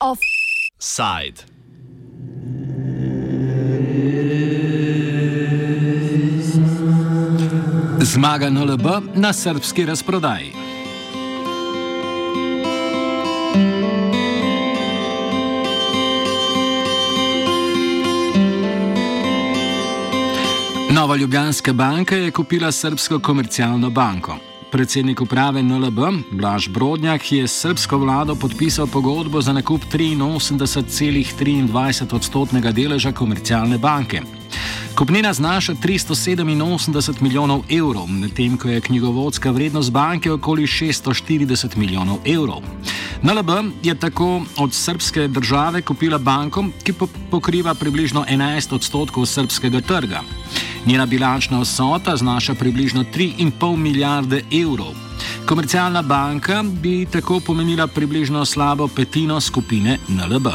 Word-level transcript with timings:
Offside. 0.00 1.44
Zmaga 8.00 8.50
NLB 8.50 8.86
na 9.14 9.32
srpski 9.32 9.86
razprodaji. 9.86 10.61
Nova 20.92 21.16
Ljubljanska 21.16 21.72
banka 21.72 22.16
je 22.16 22.30
kupila 22.30 22.72
Srpsko 22.72 23.18
komercialno 23.18 23.90
banko. 23.90 24.36
Predsednik 24.70 25.20
uprave 25.20 25.62
NLB 25.62 25.98
Blaž 26.30 26.68
Brodnjak 26.68 27.32
je 27.32 27.48
s 27.48 27.60
srpsko 27.60 27.98
vlado 27.98 28.34
podpisal 28.34 28.86
pogodbo 28.86 29.40
za 29.40 29.52
nakup 29.52 29.84
83,23 29.84 32.14
odstotnega 32.14 32.72
deleža 32.72 33.12
komercialne 33.12 33.78
banke. 33.78 34.22
Kupnina 34.94 35.32
znaša 35.32 35.74
387 35.74 37.22
milijonov 37.22 37.62
evrov, 37.70 38.06
medtem 38.06 38.56
ko 38.56 38.68
je 38.68 38.80
knjigovodska 38.80 39.50
vrednost 39.50 39.90
banke 39.90 40.32
okoli 40.32 40.66
640 40.66 41.76
milijonov 41.76 42.18
evrov. 42.24 42.62
NLB 43.22 43.50
je 43.82 43.94
tako 43.94 44.42
od 44.56 44.74
srpske 44.74 45.28
države 45.28 45.82
kupila 45.82 46.18
banko, 46.18 46.64
ki 46.84 46.92
pokriva 47.30 47.74
približno 47.74 48.24
11 48.30 48.74
odstotkov 48.74 49.26
srpskega 49.26 49.80
trga. 49.80 50.20
Njena 50.86 51.06
bilančna 51.06 51.60
vsota 51.60 52.16
znaša 52.16 52.54
približno 52.54 53.04
3,5 53.14 53.76
milijarde 53.76 54.44
evrov. 54.62 54.92
Komercialna 55.46 56.02
banka 56.02 56.62
bi 56.62 57.06
tako 57.06 57.40
pomenila 57.40 57.86
približno 57.86 58.44
slabo 58.44 58.88
petino 58.88 59.40
skupine 59.40 59.98
NLB. 60.08 60.46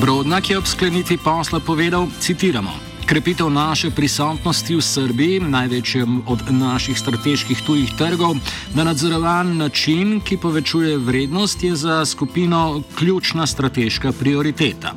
Brodnak 0.00 0.50
je 0.50 0.58
ob 0.58 0.66
sklenitvi 0.66 1.16
posla 1.16 1.60
povedal: 1.60 2.06
citiramo. 2.20 2.70
Krepitev 3.06 3.48
naše 3.50 3.90
prisotnosti 3.90 4.76
v 4.76 4.82
Srbiji, 4.82 5.40
največjem 5.40 6.22
od 6.26 6.50
naših 6.50 6.98
strateških 6.98 7.62
tujih 7.66 7.92
trgov, 7.98 8.36
na 8.74 8.84
nadzorovan 8.84 9.56
način, 9.56 10.20
ki 10.20 10.36
povečuje 10.36 10.98
vrednost, 10.98 11.62
je 11.62 11.76
za 11.76 12.04
skupino 12.04 12.82
ključna 12.98 13.46
strateška 13.46 14.12
prioriteta. 14.12 14.92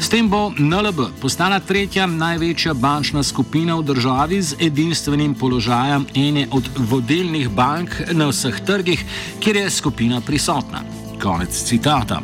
S 0.00 0.08
tem 0.08 0.28
bo 0.28 0.52
NLB 0.58 1.20
postala 1.20 1.60
tretja 1.60 2.06
največja 2.06 2.74
bančna 2.74 3.22
skupina 3.22 3.76
v 3.76 3.82
državi 3.82 4.42
z 4.42 4.56
edinstvenim 4.60 5.34
položajem 5.34 6.06
ene 6.14 6.48
od 6.50 6.70
vodilnih 6.76 7.50
bank 7.50 8.00
na 8.12 8.30
vseh 8.32 8.60
trgih, 8.64 9.04
kjer 9.40 9.56
je 9.56 9.70
skupina 9.70 10.20
prisotna. 10.20 11.01
Konec 11.22 11.64
citata. 11.64 12.22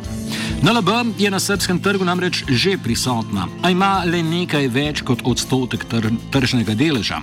NLB 0.63 0.89
je 1.17 1.31
na 1.31 1.39
srpskem 1.39 1.79
trgu 1.79 2.05
namreč 2.05 2.43
že 2.49 2.77
prisotna, 2.77 3.47
a 3.63 3.71
ima 3.71 4.03
le 4.05 4.19
nekaj 4.23 4.67
več 4.67 5.01
kot 5.07 5.23
odstotek 5.23 5.85
tr 5.87 6.09
tržnega 6.31 6.75
deleža. 6.75 7.21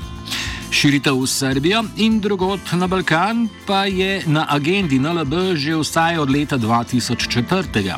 Širitev 0.72 1.20
v 1.20 1.28
Srbijo 1.28 1.84
in 2.00 2.16
drugot 2.20 2.72
na 2.72 2.88
Balkan 2.88 3.48
pa 3.66 3.84
je 3.84 4.22
na 4.27 4.47
agendi 4.48 4.98
NLB 4.98 5.52
že 5.54 5.77
vsaj 5.77 6.19
od 6.19 6.32
leta 6.32 6.56
2004. 6.58 7.97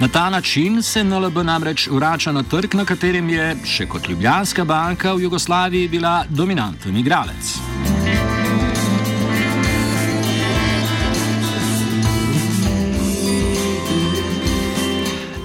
Na 0.00 0.08
ta 0.08 0.30
način 0.30 0.82
se 0.82 1.04
NLB 1.04 1.42
namreč 1.44 1.88
vrača 1.90 2.32
na 2.32 2.42
trg, 2.42 2.74
na 2.74 2.84
katerem 2.84 3.28
je, 3.28 3.56
še 3.64 3.86
kot 3.90 4.08
Ljubljanska 4.08 4.64
banka 4.64 5.12
v 5.12 5.26
Jugoslaviji, 5.26 5.88
bila 5.88 6.24
dominanten 6.30 6.96
igralec. 6.96 7.58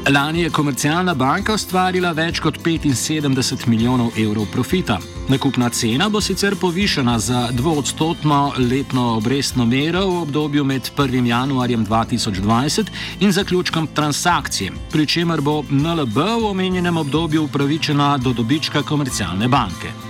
Lani 0.10 0.42
je 0.42 0.50
komercialna 0.50 1.14
banka 1.18 1.54
ustvarila 1.58 2.12
več 2.14 2.38
kot 2.40 2.60
75 2.62 3.66
milijonov 3.68 4.14
evrov 4.22 4.46
profita. 4.54 5.00
Nakupna 5.30 5.70
cena 5.70 6.10
bo 6.10 6.22
sicer 6.22 6.56
povišena 6.62 7.18
za 7.20 7.48
dvoodstotno 7.52 8.54
letno 8.70 9.08
obrestno 9.18 9.66
mero 9.66 10.06
v 10.06 10.22
obdobju 10.22 10.64
med 10.64 10.92
1. 10.98 11.26
januarjem 11.26 11.86
2020 11.86 12.94
in 13.20 13.32
zaključkom 13.32 13.88
transakcije, 13.88 14.72
pri 14.92 15.08
čemer 15.08 15.42
bo 15.42 15.64
NLB 15.70 16.18
v 16.18 16.52
omenjenem 16.52 16.98
obdobju 16.98 17.44
upravičena 17.44 18.18
do 18.18 18.34
dobička 18.34 18.84
komercialne 18.84 19.48
banke. 19.48 20.05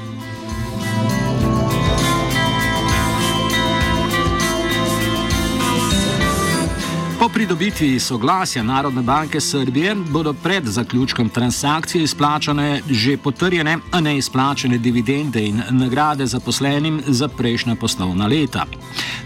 Po 7.25 7.29
pridobitvi 7.29 7.99
soglasja 7.99 8.63
Narodne 8.63 9.01
banke 9.01 9.39
Srbije 9.41 9.95
bodo 9.95 10.33
pred 10.33 10.65
zaključkom 10.65 11.29
transakcije 11.29 12.03
izplačane 12.03 12.81
že 12.89 13.17
potrjene, 13.17 13.77
a 13.91 14.01
ne 14.01 14.17
izplačene 14.17 14.77
dividende 14.77 15.45
in 15.45 15.61
nagrade 15.69 16.25
zaposlenim 16.25 17.01
za 17.07 17.27
prejšnja 17.27 17.75
poslovna 17.75 18.27
leta. 18.27 18.65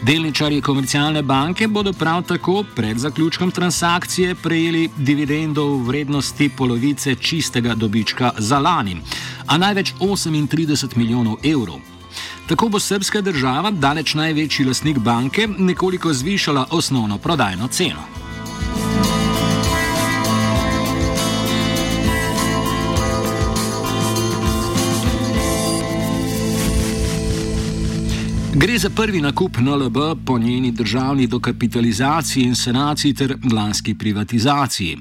Delničarji 0.03 0.61
komercialne 0.61 1.21
banke 1.21 1.67
bodo 1.67 1.93
prav 1.93 2.23
tako 2.23 2.63
pred 2.75 2.97
zaključkom 2.97 3.51
transakcije 3.51 4.35
prejeli 4.35 4.89
dividendo 4.97 5.65
v 5.65 5.83
vrednosti 5.83 6.49
polovice 6.57 7.15
čistega 7.15 7.75
dobička 7.75 8.31
za 8.37 8.59
lani, 8.59 9.01
a 9.47 9.57
največ 9.57 9.93
38 9.99 10.97
milijonov 10.97 11.37
evrov. 11.43 11.98
Tako 12.49 12.69
bo 12.69 12.79
srpska 12.79 13.21
država, 13.21 13.71
daleč 13.71 14.13
največji 14.13 14.65
lasnik 14.65 14.97
banke, 14.97 15.47
nekoliko 15.57 16.13
zvišala 16.13 16.65
osnovno 16.71 17.17
prodajno 17.17 17.67
ceno. 17.67 18.01
Gre 28.53 28.77
za 28.77 28.89
prvi 28.89 29.21
nakup 29.21 29.57
NLB 29.57 29.97
po 30.25 30.39
njeni 30.39 30.71
državni 30.71 31.27
dokapitalizaciji 31.27 32.43
in 32.43 32.55
sanaciji 32.55 33.13
ter 33.13 33.37
lanski 33.53 33.95
privatizaciji. 33.95 34.97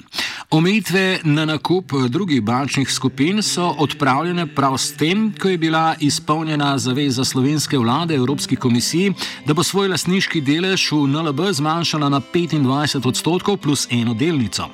Omejitve 0.50 1.20
na 1.25 1.44
nakup 1.44 1.92
drugih 2.09 2.42
bančnih 2.42 2.91
skupin 2.92 3.42
so 3.42 3.75
odpravljene 3.78 4.47
prav 4.47 4.78
s 4.78 4.97
tem, 4.97 5.34
ko 5.41 5.48
je 5.48 5.59
bila 5.59 5.94
izpolnjena 6.00 6.78
zaveza 6.78 7.25
slovenske 7.25 7.78
vlade 7.78 8.14
Evropski 8.14 8.56
komisiji, 8.56 9.12
da 9.47 9.54
bo 9.54 9.62
svoj 9.62 9.88
lasniški 9.88 10.41
delež 10.41 10.86
v 10.92 11.03
NLB 11.06 11.41
zmanjšala 11.53 12.09
na 12.09 12.20
25 12.34 13.09
odstotkov 13.09 13.56
plus 13.56 13.86
eno 13.91 14.14
delnico. 14.14 14.70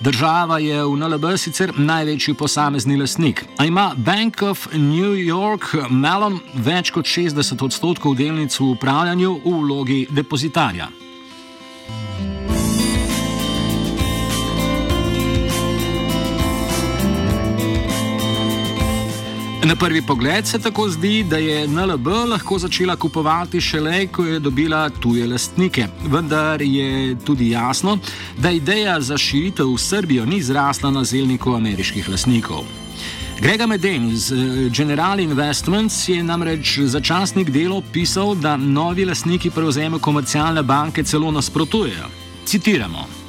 Država 0.00 0.58
je 0.58 0.84
v 0.84 0.96
NLB 0.96 1.24
sicer 1.36 1.72
največji 1.76 2.34
posamezni 2.34 2.96
lasnik, 2.96 3.44
a 3.56 3.64
ima 3.64 3.94
Bank 3.96 4.42
of 4.42 4.66
New 4.74 5.16
York 5.16 5.72
Mellon 5.90 6.36
več 6.54 6.90
kot 6.90 7.08
60 7.08 7.64
odstotkov 7.64 8.14
delnic 8.14 8.60
v 8.60 8.68
upravljanju 8.76 9.40
v 9.44 9.54
vlogi 9.62 10.06
depozitarja. 10.10 11.03
Na 19.64 19.76
prvi 19.76 20.02
pogled 20.02 20.46
se 20.46 20.58
tako 20.58 20.88
zdi, 20.88 21.24
da 21.30 21.36
je 21.36 21.68
NLB 21.68 22.06
lahko 22.06 22.58
začela 22.58 22.96
kupovati 22.96 23.60
šele, 23.60 24.06
ko 24.06 24.24
je 24.24 24.38
dobila 24.38 24.90
tuje 24.90 25.26
lastnike. 25.26 25.86
Vendar 26.06 26.62
je 26.62 27.16
tudi 27.24 27.50
jasno, 27.50 27.98
da 28.38 28.50
ideja 28.50 29.00
za 29.00 29.18
širitev 29.18 29.72
v 29.72 29.78
Srbijo 29.78 30.26
ni 30.26 30.42
zrasla 30.42 30.90
na 30.90 31.04
zelniku 31.04 31.54
ameriških 31.54 32.08
lastnikov. 32.08 32.64
Grega 33.40 33.66
Meden 33.66 34.10
iz 34.12 34.32
eh, 34.32 34.36
General 34.76 35.20
Investments 35.20 36.08
je 36.08 36.22
namreč 36.22 36.78
za 36.78 37.00
časnik 37.00 37.50
delo 37.50 37.82
pisal, 37.92 38.34
da 38.34 38.56
novi 38.56 39.04
lastniki 39.04 39.50
prevzemu 39.50 39.98
komercialne 39.98 40.62
banke 40.62 41.02
celo 41.02 41.30
nasprotujejo. 41.30 42.08
Citiramo. 42.46 43.23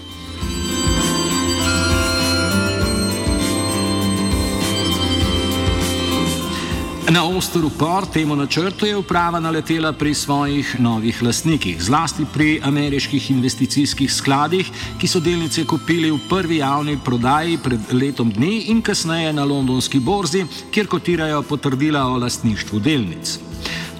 Na 7.09 7.23
oster 7.23 7.65
upor 7.65 8.05
temu 8.13 8.35
načrtu 8.35 8.85
je 8.85 8.97
uprava 8.97 9.39
naletela 9.39 9.91
pri 9.93 10.13
svojih 10.13 10.79
novih 10.79 11.23
lastnikih, 11.23 11.83
zlasti 11.83 12.25
pri 12.33 12.61
ameriških 12.63 13.31
investicijskih 13.31 14.13
skladih, 14.13 14.71
ki 14.97 15.07
so 15.07 15.21
delnice 15.21 15.67
kupili 15.69 16.09
v 16.11 16.17
prvi 16.29 16.57
javni 16.57 16.97
prodaji 16.97 17.57
pred 17.57 17.93
letom 17.93 18.31
dni 18.33 18.71
in 18.73 18.81
kasneje 18.81 19.33
na 19.33 19.45
londonski 19.45 19.99
borzi, 19.99 20.45
kjer 20.71 20.87
kotirajo 20.87 21.41
potrdila 21.41 22.07
o 22.09 22.17
lastništvu 22.17 22.79
delnic. 22.79 23.37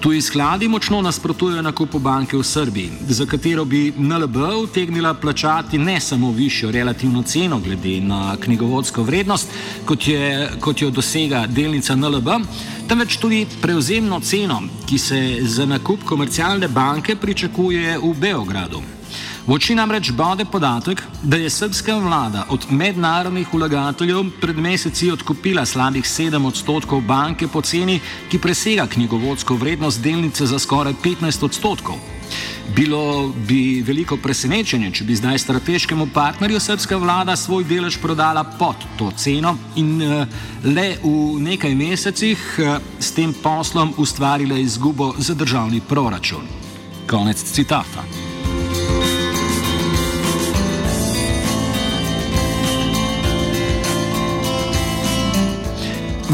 Tuji 0.00 0.20
skladi 0.22 0.68
močno 0.68 1.00
nasprotujejo 1.02 1.62
nakupu 1.62 1.98
banke 1.98 2.36
v 2.36 2.42
Srbiji, 2.44 2.90
za 3.08 3.26
katero 3.26 3.64
bi 3.64 3.92
NLB 3.98 4.36
utegnila 4.62 5.14
plačati 5.14 5.78
ne 5.78 6.00
samo 6.00 6.30
višjo 6.30 6.70
relativno 6.70 7.22
ceno 7.22 7.58
glede 7.58 8.00
na 8.00 8.36
knjigovodsko 8.40 9.02
vrednost, 9.02 9.48
kot, 9.84 10.08
je, 10.08 10.50
kot 10.60 10.82
jo 10.82 10.90
dosega 10.90 11.46
delnica 11.46 11.96
NLB, 11.96 12.28
temveč 12.88 13.16
tudi 13.16 13.46
prevzemno 13.62 14.20
ceno, 14.20 14.62
ki 14.86 14.98
se 14.98 15.38
za 15.42 15.66
nakup 15.66 16.04
komercialne 16.04 16.68
banke 16.68 17.16
pričakuje 17.16 17.98
v 17.98 18.12
Beogradu. 18.20 18.82
V 19.46 19.54
oči 19.54 19.74
namreč 19.78 20.10
bode 20.10 20.44
podatek, 20.44 21.02
da 21.22 21.36
je 21.36 21.50
srpska 21.50 21.94
vlada 22.02 22.46
od 22.50 22.66
mednarodnih 22.70 23.46
vlagateljev 23.54 24.24
pred 24.40 24.58
meseci 24.58 25.10
odkupila 25.10 25.66
slabih 25.66 26.04
7 26.04 26.46
odstotkov 26.46 27.00
banke 27.06 27.46
po 27.48 27.62
ceni, 27.62 28.00
ki 28.30 28.42
presega 28.42 28.86
knjigovodsko 28.86 29.54
vrednost 29.54 30.02
delnice 30.02 30.46
za 30.46 30.58
skoraj 30.58 30.94
15 31.04 31.44
odstotkov. 31.44 32.15
Bilo 32.74 33.32
bi 33.48 33.82
veliko 33.86 34.16
presenečenje, 34.16 34.90
če 34.98 35.04
bi 35.04 35.16
zdaj 35.16 35.38
strateškemu 35.38 36.08
partnerju 36.14 36.60
srpska 36.60 36.96
vlada 36.96 37.36
svoj 37.36 37.64
delež 37.64 37.98
prodala 38.02 38.44
pod 38.58 38.82
to 38.98 39.10
ceno 39.16 39.56
in 39.76 40.02
uh, 40.02 40.26
le 40.64 40.88
v 41.02 41.40
nekaj 41.46 41.74
mesecih 41.74 42.46
uh, 42.58 42.76
s 42.98 43.14
tem 43.14 43.34
poslom 43.42 43.94
ustvarila 43.96 44.58
izgubo 44.58 45.14
za 45.18 45.34
državni 45.34 45.80
proračun. 45.80 46.48
Konec 47.06 47.42
citata. 47.52 48.25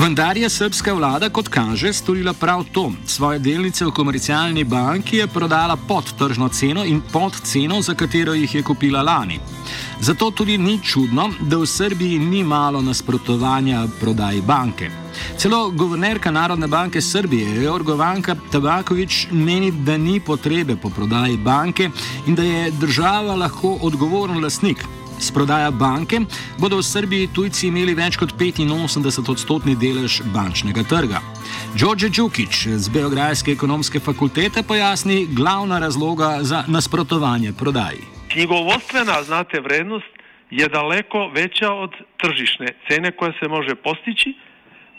Vendar 0.02 0.36
je 0.36 0.48
srpska 0.50 0.92
vlada, 0.94 1.28
kot 1.30 1.46
kaže, 1.48 1.92
storila 1.92 2.32
prav 2.32 2.64
to. 2.72 2.88
Svoje 3.06 3.38
delnice 3.38 3.84
v 3.86 3.90
komercialni 3.94 4.64
banki 4.64 5.16
je 5.16 5.26
prodala 5.26 5.76
pod 5.76 6.08
tržno 6.18 6.48
ceno 6.48 6.84
in 6.84 6.98
pod 7.12 7.36
ceno, 7.42 7.78
za 7.82 7.94
katero 7.94 8.34
jih 8.34 8.54
je 8.54 8.62
kupila 8.62 9.02
lani. 9.02 9.38
Zato 10.00 10.30
tudi 10.30 10.58
ni 10.58 10.80
čudno, 10.82 11.28
da 11.40 11.56
v 11.56 11.66
Srbiji 11.66 12.18
ni 12.18 12.42
malo 12.44 12.80
nasprotovanja 12.82 13.84
prodaji 14.00 14.40
banke. 14.42 14.90
Celo 15.38 15.70
guvernerka 15.70 16.30
Narodne 16.30 16.66
banke 16.66 17.00
Srbije, 17.00 17.62
Jorgovanka 17.62 18.34
Tabakovič, 18.50 19.28
meni, 19.30 19.70
da 19.70 19.96
ni 19.96 20.20
potrebe 20.20 20.76
po 20.76 20.90
prodaji 20.90 21.36
banke 21.36 21.90
in 22.26 22.34
da 22.34 22.42
je 22.42 22.70
država 22.70 23.36
lahko 23.36 23.78
odgovoren 23.82 24.42
lasnik. 24.42 24.82
S 25.22 25.30
prodaja 25.30 25.70
banke 25.70 26.18
bodo 26.58 26.76
v 26.76 26.82
Srbiji 26.82 27.28
tujci 27.30 27.68
imeli 27.70 27.94
več 27.94 28.16
kot 28.18 28.34
85 28.34 29.30
odstotni 29.30 29.76
delež 29.78 30.18
bančnega 30.34 30.82
trga. 30.82 31.20
Đorđe 31.78 32.08
Đukić 32.10 32.66
z 32.66 32.90
Beograjske 32.90 33.52
ekonomske 33.54 34.00
fakultete 34.02 34.66
pojasni 34.66 35.26
glavna 35.30 35.78
razloga 35.78 36.42
za 36.42 36.64
nasprotovanje 36.66 37.52
prodaji. 37.52 38.02
Knjigovodstvena, 38.34 39.22
znate, 39.22 39.60
vrednost 39.60 40.12
je 40.50 40.68
daleko 40.68 41.30
veća 41.34 41.70
od 41.70 41.94
tržišne 42.18 42.74
cene 42.88 43.12
koja 43.12 43.32
se 43.38 43.48
može 43.48 43.74
postići, 43.74 44.34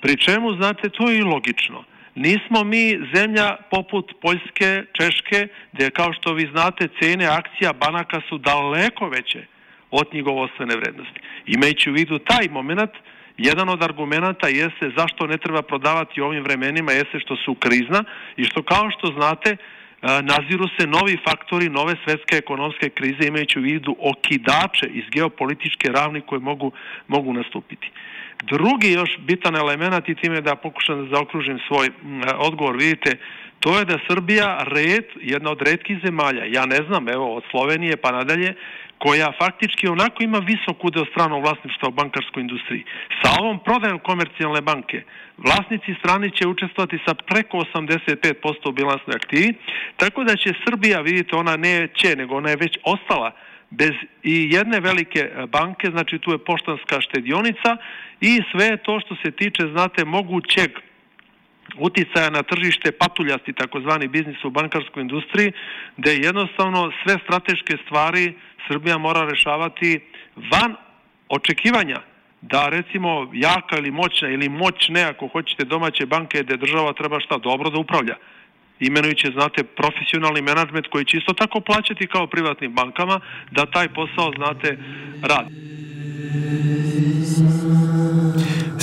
pri 0.01 0.17
čemu, 0.17 0.55
znate, 0.55 0.89
to 0.89 1.09
je 1.09 1.17
i 1.19 1.27
logično. 1.33 1.83
Nismo 2.15 2.63
mi 2.63 2.99
zemlja 3.15 3.55
poput 3.71 4.13
Poljske, 4.21 4.83
Češke, 4.93 5.47
gdje 5.73 5.89
kao 5.89 6.13
što 6.13 6.33
vi 6.33 6.47
znate 6.51 6.87
cene 7.01 7.25
akcija 7.25 7.73
banaka 7.73 8.21
su 8.29 8.37
daleko 8.37 9.09
veće 9.09 9.52
od 9.99 10.09
knjigovodstvene 10.09 10.75
vrednosti. 10.75 11.19
Imajući 11.45 11.89
u 11.89 11.93
vidu 11.93 12.19
taj 12.19 12.47
moment, 12.51 12.91
jedan 13.37 13.69
od 13.69 13.83
argumenta 13.83 14.47
jeste 14.47 14.91
zašto 14.97 15.27
ne 15.27 15.37
treba 15.37 15.61
prodavati 15.61 16.21
u 16.21 16.25
ovim 16.25 16.43
vremenima 16.43 16.91
jeste 16.91 17.19
što 17.19 17.35
su 17.35 17.55
krizna 17.55 18.03
i 18.37 18.43
što 18.43 18.63
kao 18.63 18.91
što 18.91 19.07
znate 19.17 19.49
e, 19.49 19.57
naziru 20.21 20.67
se 20.79 20.87
novi 20.87 21.17
faktori 21.29 21.69
nove 21.69 21.95
svetske 22.03 22.35
ekonomske 22.35 22.89
krize 22.89 23.27
imajući 23.27 23.59
u 23.59 23.61
vidu 23.61 23.95
okidače 23.99 24.87
iz 24.93 25.03
geopolitičke 25.11 25.87
ravni 25.89 26.21
koje 26.21 26.39
mogu, 26.39 26.71
mogu 27.07 27.33
nastupiti. 27.33 27.91
Drugi 28.43 28.91
još 28.91 29.17
bitan 29.19 29.55
element 29.55 30.09
i 30.09 30.15
time 30.15 30.41
da 30.41 30.55
pokušam 30.55 31.03
da 31.03 31.15
zaokružim 31.15 31.59
svoj 31.67 31.89
odgovor, 32.37 32.77
vidite, 32.77 33.17
to 33.59 33.79
je 33.79 33.85
da 33.85 33.97
Srbija 34.07 34.63
red, 34.67 35.05
jedna 35.21 35.51
od 35.51 35.61
redkih 35.61 35.97
zemalja, 36.05 36.45
ja 36.45 36.65
ne 36.65 36.79
znam, 36.87 37.09
evo 37.09 37.35
od 37.35 37.43
Slovenije 37.51 37.97
pa 37.97 38.11
nadalje, 38.11 38.53
koja 39.03 39.31
faktički 39.41 39.87
onako 39.87 40.23
ima 40.23 40.37
visok 40.37 40.83
udeo 40.83 41.05
stranog 41.05 41.41
vlasništva 41.43 41.87
u 41.89 41.91
bankarskoj 41.91 42.41
industriji. 42.41 42.83
Sa 43.21 43.29
ovom 43.41 43.59
prodajom 43.59 43.99
komercijalne 43.99 44.61
banke 44.61 45.03
vlasnici 45.37 45.95
strani 45.99 46.31
će 46.31 46.47
učestvovati 46.47 46.97
sa 47.05 47.13
preko 47.13 47.57
85% 47.57 48.69
u 48.69 48.71
bilansnoj 48.71 49.15
aktivi, 49.15 49.53
tako 49.97 50.23
da 50.23 50.35
će 50.35 50.53
Srbija, 50.65 51.01
vidite, 51.01 51.35
ona 51.35 51.55
ne 51.57 51.87
će, 51.95 52.15
nego 52.15 52.35
ona 52.35 52.49
je 52.49 52.61
već 52.65 52.77
ostala 52.83 53.31
bez 53.69 53.93
i 54.23 54.47
jedne 54.51 54.79
velike 54.79 55.31
banke, 55.47 55.89
znači 55.91 56.19
tu 56.19 56.31
je 56.31 56.45
poštanska 56.45 57.01
štedionica 57.01 57.77
i 58.21 58.41
sve 58.51 58.77
to 58.77 58.99
što 58.99 59.15
se 59.15 59.31
tiče, 59.31 59.63
znate, 59.73 60.05
mogućeg 60.05 60.71
uticaja 61.77 62.29
na 62.29 62.43
tržište 62.43 62.91
patuljasti, 62.91 63.53
takozvani 63.53 64.07
biznis 64.07 64.43
u 64.43 64.49
bankarskoj 64.49 65.01
industriji, 65.01 65.51
gde 65.97 66.15
jednostavno 66.15 66.91
sve 67.03 67.17
strateške 67.23 67.77
stvari 67.85 68.33
Srbija 68.67 68.97
mora 68.97 69.29
rešavati 69.29 69.99
van 70.51 70.75
očekivanja 71.29 72.01
da 72.41 72.69
recimo 72.69 73.29
jaka 73.33 73.77
ili 73.77 73.91
moćna 73.91 74.29
ili 74.29 74.49
moćne, 74.49 75.03
ako 75.03 75.27
hoćete, 75.27 75.65
domaće 75.65 76.05
banke 76.05 76.43
gde 76.43 76.57
država 76.57 76.93
treba 76.93 77.19
šta 77.19 77.37
dobro 77.37 77.69
da 77.69 77.79
upravlja 77.79 78.15
imenujući, 78.79 79.31
znate, 79.33 79.63
profesionalni 79.63 80.41
menadžment 80.41 80.87
koji 80.87 81.05
će 81.05 81.17
isto 81.17 81.33
tako 81.33 81.59
plaćati 81.59 82.07
kao 82.07 82.27
privatnim 82.27 82.73
bankama 82.73 83.19
da 83.51 83.65
taj 83.65 83.87
posao, 83.87 84.31
znate, 84.37 84.77
radi. 85.21 85.53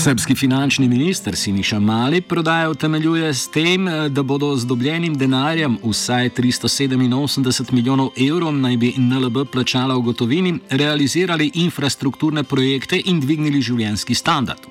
Srpski 0.05 0.35
finančni 0.35 0.89
minister 0.89 1.37
Siniša 1.37 1.79
Mali 1.79 2.21
prodajo 2.21 2.71
utemeljuje 2.71 3.35
s 3.35 3.51
tem, 3.51 3.87
da 4.09 4.23
bodo 4.23 4.57
z 4.57 4.67
dobljenim 4.67 5.15
denarjem 5.15 5.77
vsaj 5.85 6.29
387 6.29 7.73
milijonov 7.73 8.09
evrov 8.29 8.55
naj 8.55 8.77
bi 8.77 8.95
NLB 8.97 9.45
plačala 9.53 9.95
v 9.95 10.01
gotovini, 10.01 10.55
realizirali 10.71 11.51
infrastrukturne 11.55 12.45
projekte 12.45 13.03
in 13.05 13.21
dvignili 13.21 13.61
življenski 13.61 14.15
standard. 14.15 14.65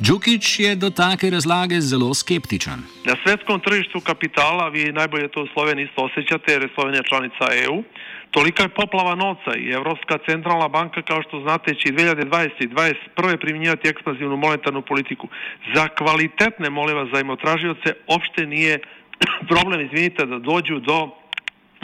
Džukič 0.00 0.60
je 0.60 0.76
do 0.76 0.90
take 0.90 1.30
razlage 1.30 1.80
zelo 1.80 2.14
skeptičen. 2.14 2.80
Na 3.04 3.16
svetskom 3.24 3.60
tržištu 3.60 4.00
kapitala, 4.00 4.68
vi 4.68 4.92
najbolje 4.92 5.28
to 5.28 5.44
v 5.44 5.52
Sloveniji 5.52 5.84
isto 5.84 6.08
osjećate, 6.08 6.52
jer 6.52 6.62
je 6.62 6.74
Slovenija 6.74 7.02
članica 7.02 7.44
EU, 7.64 7.82
Tolika 8.30 8.62
je 8.62 8.68
poplava 8.68 9.14
novca 9.14 9.56
i 9.56 9.70
Evropska 9.70 10.18
centralna 10.28 10.68
banka, 10.68 11.02
kao 11.02 11.22
što 11.22 11.40
znate, 11.40 11.74
će 11.74 11.88
i 11.88 11.92
2020. 11.92 12.50
i 12.60 12.68
2021. 12.68 13.36
primjenjivati 13.40 13.88
ekspanzivnu 13.88 14.36
monetarnu 14.36 14.82
politiku. 14.82 15.28
Za 15.74 15.88
kvalitetne, 15.88 16.70
molim 16.70 16.96
vas, 16.96 17.08
zajmotražioce, 17.14 17.94
opšte 18.06 18.46
nije 18.46 18.78
problem, 19.50 19.80
izvinite, 19.80 20.26
da 20.26 20.38
dođu 20.38 20.78
do 20.78 21.10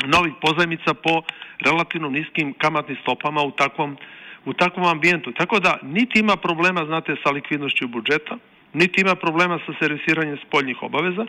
novih 0.04 0.32
pozajmica 0.40 0.94
po 0.94 1.22
relativno 1.60 2.08
niskim 2.08 2.54
kamatnim 2.58 2.96
stopama 3.02 3.42
u 3.42 3.50
takvom, 3.50 3.96
u 4.44 4.52
takvom 4.52 4.86
ambijentu. 4.86 5.32
Tako 5.32 5.60
da, 5.60 5.78
niti 5.82 6.20
ima 6.20 6.36
problema, 6.36 6.84
znate, 6.84 7.16
sa 7.24 7.30
likvidnošću 7.30 7.88
budžeta, 7.88 8.36
niti 8.72 9.00
ima 9.00 9.14
problema 9.14 9.58
sa 9.66 9.72
servisiranjem 9.80 10.38
spoljnih 10.48 10.82
obaveza, 10.82 11.26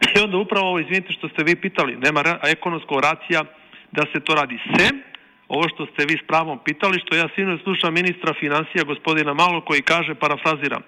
i 0.16 0.20
onda 0.24 0.36
upravo 0.36 0.68
ovo, 0.68 0.78
izvinite 0.78 1.12
što 1.12 1.28
ste 1.28 1.44
vi 1.44 1.56
pitali, 1.56 1.96
nema 1.96 2.22
ekonomskog 2.42 3.00
racija, 3.00 3.44
da 3.92 4.02
se 4.12 4.20
to 4.20 4.34
radi. 4.34 4.58
Sem, 4.76 5.02
ovo 5.48 5.64
što 5.68 5.86
ste 5.86 6.06
vi 6.08 6.16
s 6.22 6.26
pravom 6.26 6.58
pitali, 6.64 7.02
što 7.04 7.16
ja 7.16 7.28
sinu 7.34 7.58
slušam 7.64 7.94
ministra 7.94 8.34
financija 8.40 8.84
gospodina 8.84 9.34
Malo 9.34 9.60
koji 9.60 9.82
kaže, 9.82 10.14
parafraziram, 10.14 10.82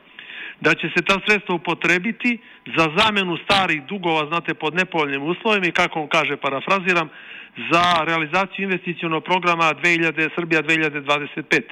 da 0.61 0.75
će 0.75 0.87
se 0.95 1.03
ta 1.03 1.17
sredstva 1.27 1.55
upotrebiti 1.55 2.39
za 2.77 2.85
zamenu 2.99 3.37
starih 3.45 3.83
dugova, 3.83 4.27
znate, 4.27 4.55
pod 4.55 4.75
nepovoljnim 4.75 5.23
uslovima 5.23 5.67
i 5.67 5.79
kako 5.81 6.01
on 6.01 6.09
kaže, 6.09 6.37
parafraziram, 6.37 7.09
za 7.73 7.85
realizaciju 8.05 8.63
investicijonog 8.65 9.25
programa 9.25 9.65
2000, 9.65 10.29
Srbija 10.35 10.63
2025. 10.63 11.63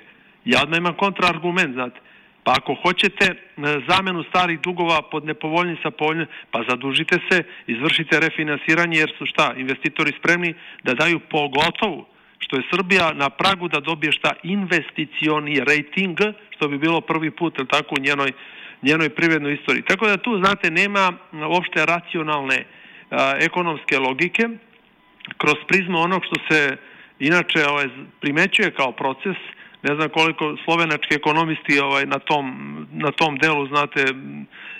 Ja 0.44 0.62
odmah 0.62 0.78
imam 0.78 0.96
kontraargument, 0.96 1.74
znate. 1.74 2.00
Pa 2.44 2.52
ako 2.56 2.74
hoćete 2.82 3.24
e, 3.24 3.36
zamenu 3.88 4.24
starih 4.28 4.60
dugova 4.60 5.02
pod 5.02 5.24
nepovoljnim 5.24 5.76
sa 5.82 5.90
povoljnim, 5.90 6.26
pa 6.50 6.62
zadužite 6.68 7.18
se, 7.30 7.42
izvršite 7.66 8.20
refinansiranje 8.20 8.98
jer 8.98 9.12
su 9.18 9.26
šta, 9.26 9.54
investitori 9.56 10.12
spremni 10.18 10.54
da 10.82 10.94
daju 10.94 11.20
pogotovu 11.20 12.06
što 12.40 12.56
je 12.56 12.62
Srbija 12.72 13.12
na 13.12 13.30
pragu 13.30 13.68
da 13.68 13.80
dobije 13.80 14.12
šta 14.12 14.32
investicioni 14.42 15.60
rating, 15.60 16.18
što 16.50 16.68
bi 16.68 16.78
bilo 16.78 17.00
prvi 17.00 17.30
put 17.30 17.60
tako 17.70 17.94
u 17.98 18.02
njenoj, 18.02 18.32
njenoj 18.82 19.08
privrednoj 19.08 19.54
istoriji. 19.54 19.82
Tako 19.82 20.06
da 20.06 20.16
tu, 20.16 20.38
znate, 20.38 20.70
nema 20.70 21.12
uopšte 21.32 21.86
racionalne 21.86 22.64
a, 23.10 23.34
ekonomske 23.40 23.98
logike 23.98 24.48
kroz 25.38 25.56
prizmu 25.68 25.98
onog 25.98 26.24
što 26.24 26.36
se 26.50 26.76
inače 27.18 27.66
ovaj, 27.66 27.88
primećuje 28.20 28.70
kao 28.70 28.92
proces 28.92 29.36
ne 29.82 29.94
znam 29.94 30.08
koliko 30.08 30.56
slovenački 30.64 31.14
ekonomisti 31.14 31.78
ovaj, 31.78 32.06
na, 32.06 32.18
tom, 32.18 32.46
na 32.92 33.10
tom 33.10 33.38
delu, 33.38 33.66
znate, 33.66 34.04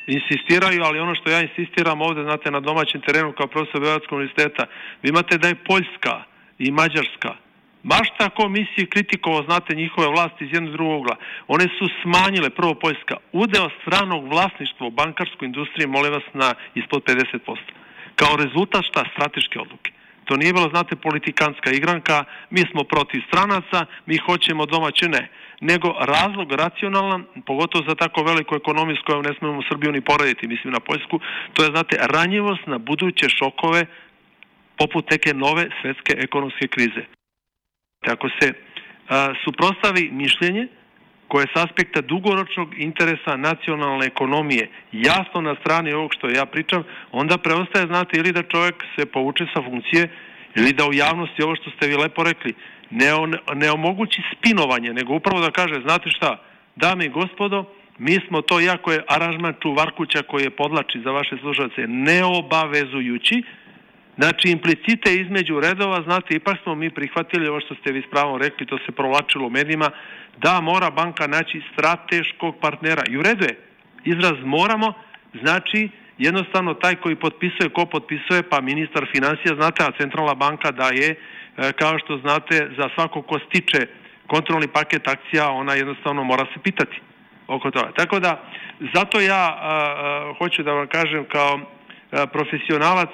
insistiraju, 0.07 0.83
ali 0.83 1.00
ono 1.00 1.14
što 1.14 1.30
ja 1.30 1.40
insistiram 1.40 2.00
ovde, 2.00 2.23
znate, 2.23 2.50
na 2.50 2.61
domaćem 2.61 3.00
terenu 3.00 3.33
kao 3.33 3.47
profesor 3.47 3.80
Beogradskog 3.80 4.19
univerziteta, 4.19 4.66
vi 5.02 5.09
imate 5.09 5.38
da 5.38 5.49
je 5.49 5.64
Poljska 5.64 6.23
i 6.59 6.71
Mađarska, 6.71 7.35
baš 7.83 8.09
tako 8.19 8.49
misli 8.49 8.90
kritikovao, 8.90 9.42
znate, 9.42 9.75
njihove 9.75 10.09
vlasti 10.09 10.45
iz 10.45 10.50
jednog 10.52 10.73
drugog 10.73 11.00
ugla. 11.00 11.16
One 11.49 11.64
su 11.64 11.88
smanjile, 12.02 12.50
prvo 12.50 12.75
Poljska, 12.75 13.16
udeo 13.33 13.69
stranog 13.80 14.28
vlasništva 14.28 14.87
u 14.87 14.90
bankarskoj 14.90 15.47
industriji, 15.47 15.87
molim 15.87 16.12
vas, 16.12 16.26
na 16.35 16.54
ispod 16.75 17.02
50%. 17.04 17.57
Kao 18.14 18.37
rezultat 18.37 18.85
šta? 18.85 19.04
Strateške 19.12 19.61
odluke. 19.61 19.90
To 20.31 20.37
nije 20.37 20.53
bilo, 20.53 20.69
znate, 20.69 20.97
politikanska 20.97 21.71
igranka, 21.71 22.25
mi 22.51 22.61
smo 22.71 22.85
protiv 22.85 23.21
stranaca, 23.29 23.87
mi 24.07 24.17
hoćemo 24.17 24.67
domaće, 24.67 25.09
ne. 25.09 25.29
Nego 25.61 25.89
razlog 26.01 26.53
racionalan, 26.53 27.25
pogotovo 27.47 27.85
za 27.89 27.95
tako 27.95 28.23
veliku 28.23 28.55
ekonomiju 28.55 28.97
s 28.97 29.05
kojom 29.07 29.23
ne 29.23 29.35
smemo 29.39 29.63
Srbiju 29.69 29.93
ni 29.93 30.01
porediti, 30.01 30.49
mislim 30.49 30.73
na 30.73 30.81
Poljsku, 30.81 31.21
to 31.53 31.63
je, 31.63 31.71
znate, 31.71 31.97
ranjivost 32.01 32.67
na 32.67 32.79
buduće 32.79 33.29
šokove 33.29 33.87
poput 34.79 35.11
neke 35.11 35.35
nove 35.35 35.69
svetske 35.83 36.13
ekonomske 36.19 36.67
krize. 36.69 37.03
Ako 38.07 38.29
se 38.41 38.53
suprostavi 39.45 40.11
mišljenje 40.13 40.69
koje 41.31 41.47
s 41.55 41.57
aspekta 41.65 42.01
dugoročnog 42.01 42.69
interesa 42.79 43.37
nacionalne 43.37 44.07
ekonomije 44.07 44.71
jasno 44.93 45.41
na 45.41 45.55
strani 45.61 45.93
ovog 45.93 46.11
što 46.15 46.29
ja 46.29 46.45
pričam, 46.47 46.83
onda 47.13 47.39
preostaje, 47.39 47.87
znate, 47.87 48.19
ili 48.19 48.33
da 48.33 48.43
čovjek 48.43 48.77
se 48.97 49.07
povuče 49.07 49.45
sa 49.55 49.63
funkcije 49.63 50.09
ili 50.55 50.73
da 50.73 50.87
u 50.87 50.93
javnosti 50.93 51.43
ovo 51.43 51.55
što 51.57 51.71
ste 51.71 51.89
vi 51.89 51.97
lepo 51.97 52.23
rekli 52.23 52.55
ne, 52.91 53.15
on, 53.15 53.35
ne 53.55 53.71
omogući 53.71 54.23
spinovanje, 54.33 54.93
nego 54.93 55.15
upravo 55.15 55.41
da 55.41 55.51
kaže, 55.51 55.81
znate 55.87 56.11
šta, 56.11 56.37
dame 56.77 57.05
i 57.05 57.15
gospodo, 57.21 57.65
mi 57.99 58.17
smo 58.29 58.43
to, 58.43 58.61
jako 58.61 58.93
je 58.93 59.05
aranžman 59.09 59.55
čuvarkuća 59.63 60.23
koji 60.23 60.43
je 60.45 60.51
podlači 60.51 61.01
za 61.05 61.11
vaše 61.11 61.37
slušalce, 61.41 61.87
neobavezujući, 61.87 63.43
Znači, 64.21 64.50
implicite 64.50 65.15
između 65.15 65.61
redova, 65.61 66.03
znate, 66.03 66.35
ipak 66.35 66.57
smo 66.62 66.75
mi 66.75 66.91
prihvatili 66.91 67.49
ovo 67.49 67.61
što 67.61 67.75
ste 67.75 67.93
vi 67.93 68.03
spravo 68.09 68.39
rekli, 68.39 68.67
to 68.67 68.79
se 68.79 68.93
provlačilo 68.93 69.47
u 69.47 69.50
medijima, 69.50 69.91
da 70.37 70.61
mora 70.61 70.91
banka 70.91 71.27
naći 71.27 71.62
strateškog 71.73 72.57
partnera. 72.61 73.03
I 73.11 73.17
u 73.17 73.23
redu 73.23 73.45
je, 73.45 73.59
izraz 74.05 74.37
moramo, 74.45 74.93
znači 75.43 75.89
jednostavno 76.19 76.75
taj 76.75 76.95
koji 76.95 77.17
potpisuje, 77.17 77.69
ko 77.69 77.87
potpisuje, 77.87 78.43
pa 78.43 78.61
ministar 78.61 79.07
financija, 79.15 79.55
znate, 79.55 79.85
a 79.85 79.97
centralna 80.00 80.35
banka 80.35 80.71
daje, 80.71 81.09
e, 81.11 81.17
kao 81.73 81.99
što 81.99 82.19
znate, 82.19 82.71
za 82.79 82.89
svako 82.95 83.23
ko 83.23 83.39
stiče 83.39 83.87
kontrolni 84.27 84.69
paket 84.69 85.09
akcija, 85.09 85.50
ona 85.50 85.75
jednostavno 85.75 86.25
mora 86.25 86.45
se 86.55 86.61
pitati 86.62 87.00
oko 87.47 87.71
toga. 87.71 87.93
Tako 87.97 88.21
da, 88.21 88.43
zato 88.95 89.21
ja 89.21 89.45
a, 89.49 89.57
a, 89.61 90.35
hoću 90.39 90.62
da 90.62 90.73
vam 90.73 90.87
kažem 90.87 91.25
kao 91.25 91.61
a, 92.12 92.27
profesionalac, 92.27 93.11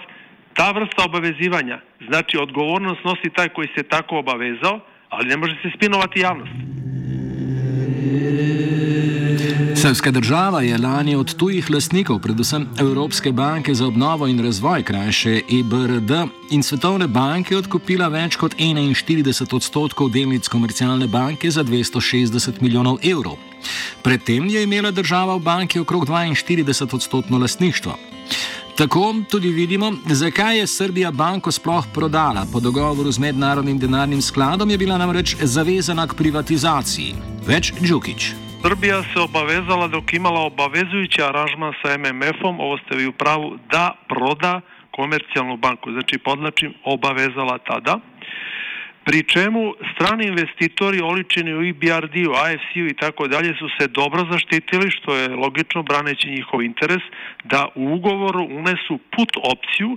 ta 0.57 0.71
vrsta 0.71 1.05
obavezivanja, 1.05 1.81
znači 2.09 2.39
odgovornost 2.39 3.05
nosi 3.05 3.31
taj 3.37 3.49
koji 3.49 3.69
se 3.77 3.83
tako 3.83 4.19
obavezao, 4.19 4.81
ali 5.09 5.29
ne 5.29 5.37
može 5.37 5.55
se 5.63 5.69
spinovati 5.77 6.21
javnost. 6.21 6.53
Srpska 9.77 10.11
država 10.11 10.63
je 10.63 10.79
lani 10.79 11.17
od 11.17 11.35
tujih 11.37 11.71
lastnikov, 11.71 12.19
predvsem 12.19 12.69
Evropske 12.81 13.33
banke 13.33 13.75
za 13.75 13.87
obnovo 13.87 14.27
in 14.27 14.43
razvoj, 14.45 14.83
krajše 14.83 15.41
EBRD, 15.59 16.11
in 16.51 16.63
Svetovne 16.63 17.07
banke 17.07 17.57
odkupila 17.57 18.09
več 18.09 18.37
kot 18.37 18.55
41 18.55 19.55
odstotkov 19.55 20.11
delnic 20.11 20.49
komercialne 20.49 21.07
banke 21.07 21.51
za 21.51 21.65
260 21.65 22.63
milijonov 22.63 22.99
evrov. 23.05 23.37
Predtem 24.03 24.49
je 24.49 24.63
imela 24.63 24.91
država 24.91 25.37
v 25.37 25.41
banki 25.41 25.79
okrog 25.79 26.09
42 26.09 26.95
odstotno 26.95 27.39
lastništvo. 27.39 27.99
Tako 28.76 29.14
tudi 29.30 29.49
vidimo, 29.49 29.92
zakaj 30.04 30.59
je 30.59 30.66
Srbija 30.66 31.11
banko 31.11 31.52
sploh 31.52 31.85
prodala. 31.95 32.47
Po 32.52 32.61
dogovoru 32.61 33.11
z 33.11 33.18
mednarodnim 33.18 33.78
denarnim 33.78 34.23
skladom 34.23 34.71
je 34.71 34.78
bila 34.78 34.99
namreč 34.99 35.37
zavezana 35.40 36.06
k 36.06 36.14
privatizaciji. 36.14 37.14
Več 37.49 37.73
Džukič. 37.83 38.33
Srbija 38.62 39.02
se 39.02 39.21
obavezala 39.21 39.88
dok 39.88 40.12
imala 40.12 40.40
obavezujući 40.40 41.23
aranžman 41.23 41.73
sa 41.83 41.97
MMF-om, 41.99 42.61
ovo 42.61 42.76
ste 42.78 42.97
vi 42.97 43.06
u 43.06 43.12
pravu, 43.12 43.56
da 43.73 43.95
proda 44.09 44.61
komercijalnu 44.90 45.56
banku. 45.56 45.92
Znači, 45.92 46.18
podlačim, 46.18 46.75
obavezala 46.85 47.59
tada 47.59 47.99
pri 49.07 49.23
čemu 49.23 49.75
strani 49.95 50.27
investitori 50.27 51.01
oličeni 51.01 51.55
u 51.55 51.63
EBRD-u, 51.63 52.33
AFC-u 52.33 52.87
i 52.87 52.95
tako 52.95 53.29
dalje 53.29 53.55
su 53.59 53.69
se 53.79 53.89
dobro 53.89 54.27
zaštitili, 54.33 54.91
što 54.91 55.15
je 55.15 55.29
logično 55.29 55.83
braneći 55.83 56.31
njihov 56.31 56.63
interes, 56.63 57.03
da 57.45 57.69
u 57.75 57.95
ugovoru 57.95 58.43
unesu 58.43 58.99
put 59.17 59.31
opciju, 59.53 59.97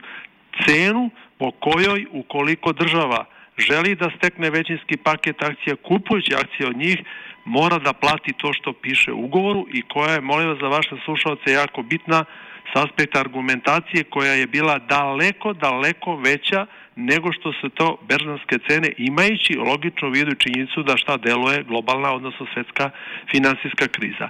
cenu 0.65 1.09
po 1.37 1.51
kojoj 1.51 2.05
ukoliko 2.11 2.73
država 2.73 3.25
želi 3.57 3.95
da 3.95 4.11
stekne 4.17 4.49
većinski 4.49 4.97
paket 4.97 5.43
akcija 5.43 5.75
kupujući 5.75 6.35
akcije 6.35 6.67
od 6.67 6.77
njih, 6.77 6.97
mora 7.45 7.77
da 7.79 7.93
plati 7.93 8.33
to 8.37 8.53
što 8.53 8.73
piše 8.73 9.11
u 9.11 9.25
ugovoru 9.25 9.65
i 9.73 9.81
koja 9.81 10.11
je, 10.13 10.21
molim 10.21 10.49
vas 10.49 10.57
za 10.61 10.67
vaše 10.67 10.95
slušalce, 11.05 11.51
jako 11.51 11.81
bitna 11.81 12.25
s 12.73 12.75
aspekta 12.75 13.19
argumentacije 13.19 14.03
koja 14.03 14.33
je 14.33 14.47
bila 14.47 14.79
daleko, 14.79 15.53
daleko 15.53 16.15
veća 16.15 16.65
nego 16.95 17.33
što 17.33 17.53
su 17.61 17.69
to 17.69 17.97
berzanske 18.07 18.57
cene 18.67 18.93
imajući 18.97 19.55
logično 19.55 20.09
vidu 20.09 20.35
činjenicu 20.35 20.83
da 20.83 20.97
šta 20.97 21.17
deluje 21.17 21.63
globalna, 21.63 22.13
odnosno 22.13 22.45
svetska 22.53 22.89
finansijska 23.31 23.87
kriza. 23.87 24.29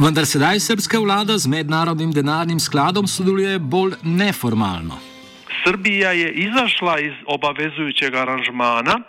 Vendar 0.00 0.26
sedaj 0.26 0.60
srpska 0.60 0.98
vlada 0.98 1.38
z 1.38 1.46
mednarodnim 1.46 2.12
denarnim 2.12 2.60
skladom 2.60 3.06
sodeluje 3.06 3.58
bolj 3.58 3.92
neformalno. 4.02 4.98
Srbija 5.64 6.12
je 6.12 6.32
izašla 6.32 7.00
iz 7.00 7.12
obavezujućeg 7.26 8.14
aranžmana. 8.14 9.00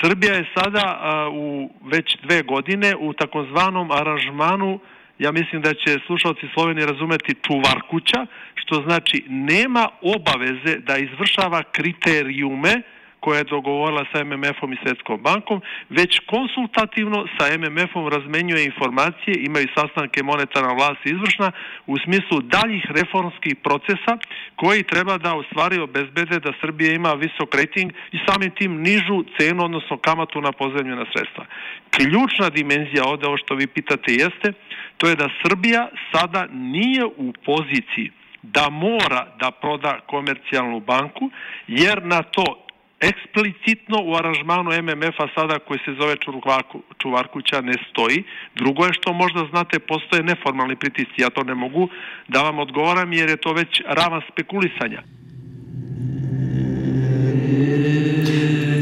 Srbija 0.00 0.34
je 0.34 0.50
sada 0.54 0.98
u 1.32 1.70
već 1.84 2.16
dve 2.22 2.42
godine 2.42 2.96
u 3.00 3.12
takozvanom 3.12 3.90
aranžmanu 3.90 4.80
ja 5.18 5.32
mislim 5.32 5.62
da 5.62 5.74
će 5.74 5.98
slušalci 6.06 6.46
Slovenije 6.54 6.86
razumeti 6.86 7.34
čuvarkuća, 7.46 8.26
što 8.54 8.82
znači 8.86 9.24
nema 9.28 9.88
obaveze 10.02 10.78
da 10.78 10.96
izvršava 10.98 11.62
kriterijume 11.62 12.82
koja 13.20 13.38
je 13.38 13.44
dogovorila 13.44 14.04
sa 14.12 14.24
MMF-om 14.24 14.72
i 14.72 14.82
Svetskom 14.82 15.20
bankom, 15.22 15.60
već 15.88 16.20
konsultativno 16.26 17.26
sa 17.38 17.58
MMF-om 17.58 18.08
razmenjuje 18.08 18.64
informacije, 18.64 19.34
imaju 19.38 19.68
sastanke 19.74 20.22
monetarna 20.22 20.72
vlast 20.72 21.00
i 21.04 21.10
izvršna 21.10 21.52
u 21.86 21.98
smislu 21.98 22.40
daljih 22.40 22.84
reformskih 22.88 23.54
procesa 23.56 24.12
koji 24.56 24.82
treba 24.82 25.18
da 25.18 25.34
u 25.36 25.42
stvari 25.42 25.78
obezbede 25.78 26.40
da 26.40 26.52
Srbija 26.60 26.92
ima 26.92 27.12
visok 27.12 27.54
rating 27.54 27.92
i 28.12 28.18
samim 28.28 28.50
tim 28.50 28.82
nižu 28.82 29.24
cenu, 29.38 29.64
odnosno 29.64 29.96
kamatu 29.96 30.40
na 30.40 30.52
pozemljena 30.52 31.04
sredstva. 31.12 31.44
Ključna 31.90 32.48
dimenzija 32.50 33.04
ovde, 33.04 33.26
ovo 33.26 33.36
što 33.36 33.54
vi 33.54 33.66
pitate, 33.66 34.12
jeste 34.12 34.52
to 34.96 35.08
je 35.08 35.16
da 35.16 35.28
Srbija 35.42 35.88
sada 36.12 36.46
nije 36.52 37.04
u 37.04 37.32
poziciji 37.44 38.10
da 38.42 38.68
mora 38.70 39.26
da 39.40 39.50
proda 39.50 40.00
komercijalnu 40.06 40.80
banku, 40.80 41.30
jer 41.66 42.04
na 42.04 42.22
to 42.22 42.65
eksplicitno 43.00 43.98
u 44.04 44.14
aranžmanu 44.14 44.70
MMF-a 44.82 45.28
sada 45.34 45.58
koji 45.58 45.78
se 45.84 45.92
zove 46.00 46.16
Čuvarku, 46.24 46.82
Čuvarkuća 47.02 47.60
ne 47.60 47.74
stoji. 47.90 48.24
Drugo 48.54 48.84
je 48.84 48.92
što 48.92 49.12
možda 49.12 49.46
znate 49.50 49.78
postoje 49.78 50.22
neformalni 50.22 50.76
pritisci. 50.76 51.22
Ja 51.22 51.30
to 51.30 51.42
ne 51.42 51.54
mogu 51.54 51.88
da 52.28 52.42
vam 52.42 52.58
odgovaram 52.58 53.12
jer 53.12 53.28
je 53.28 53.36
to 53.36 53.52
već 53.52 53.82
ravan 53.86 54.20
spekulisanja. 54.32 55.02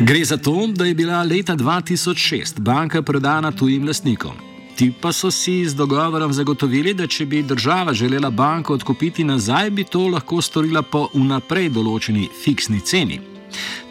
Gre 0.03 0.25
za 0.25 0.37
to, 0.37 0.67
da 0.67 0.85
je 0.85 0.95
bila 0.95 1.23
leta 1.23 1.53
2006 1.53 2.61
banka 2.61 3.03
prodana 3.03 3.53
tujim 3.53 3.87
lastnikom. 3.87 4.33
Ti 4.77 4.93
pa 5.03 5.13
so 5.13 5.31
si 5.31 5.65
z 5.65 5.75
dogovorom 5.75 6.33
zagotovili, 6.33 6.95
da 6.95 7.07
če 7.07 7.27
bi 7.27 7.43
država 7.43 7.93
želela 7.93 8.31
banko 8.31 8.75
odkupiti 8.75 9.25
nazaj, 9.25 9.71
bi 9.71 9.85
to 9.85 10.09
lahko 10.09 10.43
storila 10.43 10.83
po 10.83 11.09
vnaprej 11.15 11.69
določeni 11.69 12.29
fiksni 12.45 12.81
ceni. 12.81 13.34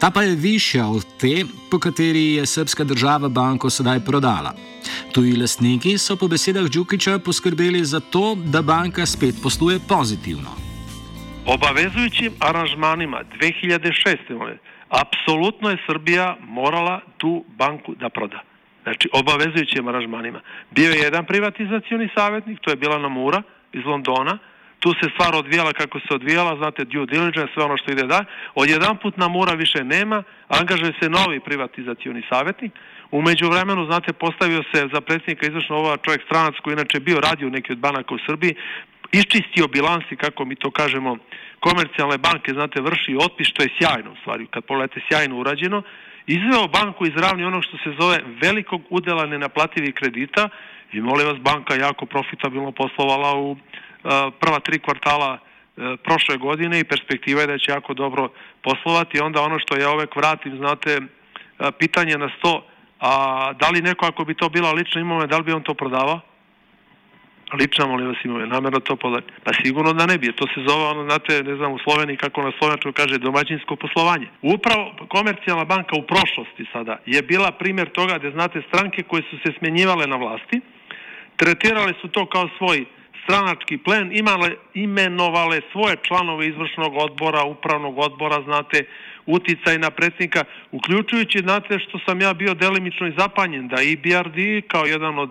Ta 0.00 0.10
pa 0.10 0.22
je 0.22 0.36
višja 0.36 0.86
od 0.86 1.04
te, 1.20 1.44
po 1.70 1.78
kateri 1.78 2.34
je 2.34 2.46
srpska 2.46 2.84
država 2.84 3.28
banko 3.28 3.70
sedaj 3.70 4.00
prodala. 4.00 4.54
Tuji 5.12 5.36
lastniki 5.36 5.98
so 5.98 6.16
po 6.16 6.28
besedah 6.28 6.64
Džukiča 6.64 7.18
poskrbeli 7.18 7.84
za 7.84 8.00
to, 8.00 8.34
da 8.34 8.62
banka 8.62 9.06
spet 9.06 9.34
posluje 9.42 9.78
pozitivno. 9.88 10.50
Obavezujućim 11.46 12.32
aranžmanima 12.40 13.20
2006. 13.40 14.56
apsolutno 14.88 15.70
je 15.70 15.76
Srbija 15.86 16.36
morala 16.40 17.00
tu 17.18 17.44
banku 17.56 17.94
da 17.94 18.08
proda. 18.08 18.40
Znači, 18.82 19.08
obavezujućim 19.12 19.88
aranžmanima. 19.88 20.40
Bio 20.70 20.90
je 20.90 20.98
jedan 20.98 21.24
privatizacioni 21.24 22.08
savjetnik, 22.14 22.60
to 22.60 22.70
je 22.70 22.76
bila 22.76 22.98
Namura 22.98 23.42
iz 23.72 23.84
Londona, 23.84 24.38
tu 24.84 24.92
se 25.00 25.06
stvar 25.14 25.32
odvijala 25.34 25.72
kako 25.72 25.98
se 26.00 26.10
odvijala, 26.18 26.56
znate, 26.56 26.84
due 26.84 27.06
diligence, 27.06 27.52
sve 27.54 27.64
ono 27.64 27.76
što 27.76 27.92
ide 27.92 28.02
da, 28.02 28.24
odjedan 28.54 28.96
put 29.02 29.16
na 29.16 29.28
mora 29.28 29.52
više 29.52 29.84
nema, 29.84 30.22
angažuje 30.48 30.92
se 31.00 31.08
novi 31.08 31.40
privatizacioni 31.40 32.22
savjetnik, 32.30 32.72
umeđu 33.10 33.50
vremenu, 33.50 33.86
znate, 33.86 34.12
postavio 34.12 34.62
se 34.72 34.88
za 34.94 35.00
predsjednika 35.00 35.46
izvršno 35.46 35.76
ova 35.76 35.96
čovjek 35.96 36.22
stranac 36.22 36.54
koji 36.62 36.72
inače 36.74 37.00
bio 37.00 37.20
radio 37.20 37.50
neki 37.50 37.72
od 37.72 37.78
banaka 37.78 38.14
u 38.14 38.24
Srbiji, 38.26 38.54
iščistio 39.12 39.66
bilansi, 39.68 40.16
kako 40.16 40.44
mi 40.44 40.54
to 40.56 40.70
kažemo, 40.70 41.16
komercijalne 41.60 42.18
banke, 42.18 42.52
znate, 42.52 42.80
vrši 42.80 43.16
otpis, 43.26 43.48
što 43.48 43.62
je 43.62 43.74
sjajno 43.78 44.12
u 44.12 44.16
stvari, 44.20 44.46
kad 44.46 44.64
pogledate 44.64 45.00
sjajno 45.08 45.36
urađeno, 45.36 45.82
izveo 46.26 46.68
banku 46.68 47.06
iz 47.06 47.16
ravni 47.16 47.44
onog 47.44 47.64
što 47.64 47.76
se 47.76 47.96
zove 48.00 48.18
velikog 48.42 48.82
udela 48.90 49.26
nenaplativih 49.26 49.94
kredita 49.94 50.48
i 50.92 51.00
molim 51.00 51.26
vas, 51.26 51.38
banka 51.38 51.74
jako 51.74 52.06
profitabilno 52.06 52.72
poslovala 52.72 53.38
u 53.38 53.56
prva 54.40 54.60
tri 54.60 54.78
kvartala 54.78 55.38
uh, 55.38 55.84
prošle 56.04 56.36
godine 56.36 56.80
i 56.80 56.84
perspektiva 56.84 57.40
je 57.40 57.46
da 57.46 57.58
će 57.58 57.72
jako 57.72 57.94
dobro 57.94 58.28
poslovati. 58.62 59.20
Onda 59.20 59.42
ono 59.42 59.58
što 59.58 59.76
ja 59.76 59.90
uvek 59.90 60.16
vratim, 60.16 60.56
znate, 60.56 61.00
uh, 61.00 61.68
pitanje 61.78 62.18
na 62.18 62.30
sto, 62.38 62.66
a 63.00 63.52
da 63.52 63.68
li 63.70 63.82
neko 63.82 64.06
ako 64.06 64.24
bi 64.24 64.34
to 64.34 64.48
bila 64.48 64.72
lična 64.72 65.00
imovina, 65.00 65.26
da 65.26 65.36
li 65.36 65.44
bi 65.44 65.52
on 65.52 65.62
to 65.62 65.74
prodavao? 65.74 66.20
lična 67.52 67.86
molim 67.86 68.06
vas 68.06 68.24
imove, 68.24 68.46
namjerno 68.46 68.80
to 68.80 68.96
podati. 68.96 69.32
Pa 69.44 69.52
sigurno 69.64 69.92
da 69.92 70.06
ne 70.06 70.18
bi, 70.18 70.32
to 70.32 70.46
se 70.46 70.60
zove 70.68 70.84
ono, 70.84 71.04
znate, 71.04 71.42
ne 71.42 71.56
znam, 71.56 71.72
u 71.72 71.78
Sloveniji 71.78 72.16
kako 72.16 72.42
na 72.42 72.52
slovenačku 72.58 72.92
kaže 72.92 73.18
domaćinsko 73.18 73.76
poslovanje. 73.76 74.26
Upravo 74.42 74.94
komercijalna 75.08 75.64
banka 75.64 75.96
u 75.96 76.02
prošlosti 76.02 76.64
sada 76.72 76.98
je 77.06 77.22
bila 77.22 77.50
primjer 77.52 77.88
toga 77.88 78.18
da 78.18 78.30
znate 78.30 78.62
stranke 78.68 79.02
koje 79.02 79.22
su 79.30 79.36
se 79.38 79.52
smjenjivale 79.58 80.06
na 80.06 80.16
vlasti, 80.16 80.60
tretirale 81.36 81.92
su 82.00 82.08
to 82.08 82.26
kao 82.26 82.48
svoj 82.58 82.84
stranački 83.24 83.78
plen, 83.78 84.16
imale, 84.16 84.50
imenovale 84.74 85.60
svoje 85.72 85.96
članove 86.02 86.48
izvršnog 86.48 86.96
odbora, 86.96 87.44
upravnog 87.44 87.98
odbora, 87.98 88.42
znate, 88.44 88.84
uticaj 89.26 89.78
na 89.78 89.90
predsjednika, 89.90 90.44
uključujući, 90.72 91.38
znate, 91.38 91.78
što 91.78 91.98
sam 92.06 92.20
ja 92.20 92.34
bio 92.34 92.54
delimično 92.54 93.06
i 93.06 93.16
zapanjen, 93.18 93.68
da 93.68 93.82
i 93.82 93.96
BRD 93.96 94.68
kao 94.68 94.84
jedan 94.84 95.18
od 95.18 95.30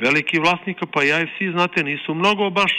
veliki 0.00 0.38
vlasnika, 0.38 0.86
pa 0.86 1.04
i 1.04 1.08
IFC, 1.08 1.52
znate, 1.52 1.84
nisu 1.84 2.14
mnogo 2.14 2.50
baš 2.50 2.72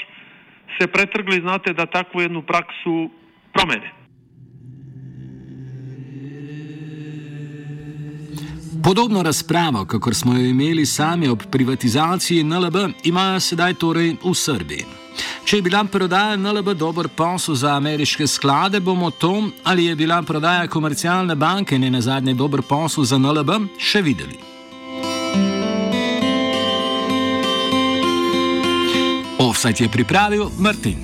se 0.80 0.88
pretrgli, 0.88 1.42
znate, 1.42 1.74
da 1.74 1.86
takvu 1.86 2.22
jednu 2.22 2.42
praksu 2.42 3.10
promene. 3.54 3.99
Podobno 8.84 9.24
razpravo, 9.24 9.86
kakor 9.86 10.16
smo 10.16 10.34
jo 10.34 10.46
imeli 10.46 10.86
sami 10.86 11.28
ob 11.28 11.44
privatizaciji 11.52 12.44
NLB, 12.44 12.76
imajo 13.04 13.40
sedaj 13.40 13.74
torej 13.74 14.16
v 14.24 14.34
Srbiji. 14.36 14.86
Če 15.46 15.58
je 15.58 15.62
bila 15.62 15.84
prodaja 15.84 16.36
NLB 16.38 16.74
dober 16.74 17.08
posel 17.08 17.56
za 17.56 17.76
ameriške 17.76 18.28
sklade, 18.28 18.80
bomo 18.80 19.12
to, 19.12 19.50
ali 19.64 19.86
je 19.86 19.96
bila 19.96 20.22
prodaja 20.22 20.68
komercialne 20.68 21.36
banke 21.36 21.80
ne 21.80 21.90
na 21.92 22.02
zadnje 22.02 22.34
dober 22.34 22.62
posel 22.62 23.04
za 23.04 23.18
NLB, 23.18 23.50
še 23.78 24.02
videli. 24.02 24.40
Offset 29.40 29.82
je 29.82 29.90
pripravil 29.90 30.50
Martin. 30.58 31.04